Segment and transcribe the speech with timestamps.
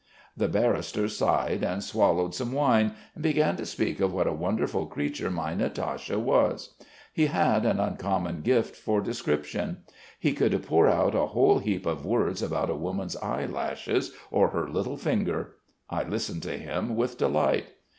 [0.35, 5.29] "The barrister sighed, swallowed some wine, and began to speak of what a wonderful creature
[5.29, 6.73] my Natasha was.
[7.13, 9.83] He had an uncommon gift for description.
[10.19, 14.67] He could pour out a whole heap of words about a woman's eyelashes or her
[14.67, 15.57] little finger.
[15.87, 17.67] I listened to him with delight.